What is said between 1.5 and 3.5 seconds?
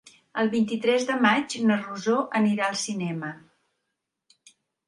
na Rosó anirà al cinema.